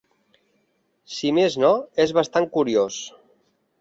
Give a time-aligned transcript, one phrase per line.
[1.17, 1.71] Si més no,
[2.07, 2.99] és bastant curiós.